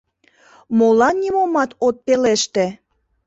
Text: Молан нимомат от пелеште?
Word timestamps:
Молан 0.77 1.15
нимомат 1.21 1.69
от 1.87 1.95
пелеште? 2.05 2.65